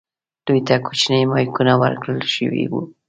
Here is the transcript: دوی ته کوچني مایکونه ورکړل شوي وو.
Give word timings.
دوی 0.45 0.61
ته 0.67 0.75
کوچني 0.85 1.19
مایکونه 1.31 1.73
ورکړل 1.81 2.21
شوي 2.35 2.63
وو. 2.71 2.81